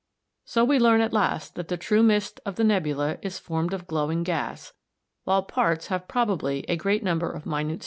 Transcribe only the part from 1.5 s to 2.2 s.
that the true